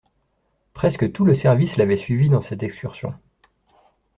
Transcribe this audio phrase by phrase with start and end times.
[0.73, 3.13] Presque tout le service l'avait suivi dans cette excursion.